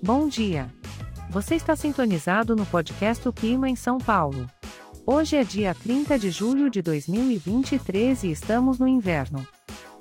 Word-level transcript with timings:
Bom 0.00 0.28
dia. 0.28 0.72
Você 1.28 1.56
está 1.56 1.74
sintonizado 1.74 2.54
no 2.54 2.64
podcast 2.64 3.28
O 3.28 3.32
Clima 3.32 3.68
em 3.68 3.74
São 3.74 3.98
Paulo. 3.98 4.46
Hoje 5.04 5.34
é 5.34 5.42
dia 5.42 5.74
30 5.74 6.16
de 6.16 6.30
julho 6.30 6.70
de 6.70 6.80
2023 6.80 8.22
e 8.22 8.30
estamos 8.30 8.78
no 8.78 8.86
inverno. 8.86 9.44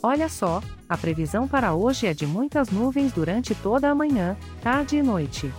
Olha 0.03 0.29
só, 0.29 0.61
a 0.87 0.95
previsão 0.95 1.47
para 1.47 1.73
hoje 1.73 2.05
é 2.05 2.13
de 2.13 2.27
muitas 2.27 2.69
nuvens 2.69 3.11
durante 3.11 3.55
toda 3.55 3.89
a 3.89 3.95
manhã, 3.95 4.37
tarde 4.61 4.97
e 4.97 5.01
noite. 5.01 5.51